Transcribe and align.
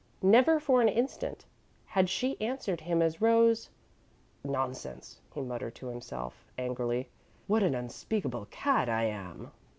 Never 0.23 0.59
for 0.59 0.81
an 0.81 0.87
instant 0.89 1.45
had 1.85 2.09
she 2.09 2.35
answered 2.41 2.81
him 2.81 3.03
as 3.03 3.21
Rose 3.21 3.69
"Nonsense," 4.43 5.19
he 5.31 5.41
muttered 5.41 5.75
to 5.75 5.85
himself, 5.89 6.43
angrily. 6.57 7.07
"What 7.45 7.61
an 7.61 7.75
unspeakable 7.75 8.45
cad 8.49 8.89
I 8.89 9.03
am!" 9.03 9.51